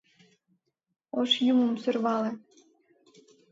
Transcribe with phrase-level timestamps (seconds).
[1.19, 2.37] —Ош Юмым сӧрвалем.